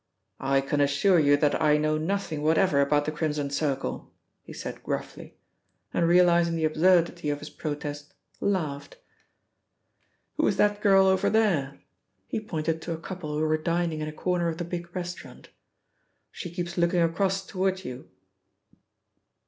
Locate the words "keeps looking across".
16.49-17.45